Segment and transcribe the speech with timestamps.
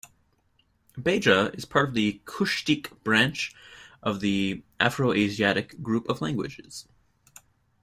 [0.97, 3.53] Beja is part of the Cushitic branch
[4.01, 6.87] of the Afroasiatic group of languages.